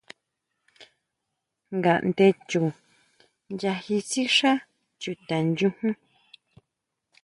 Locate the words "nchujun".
5.47-5.93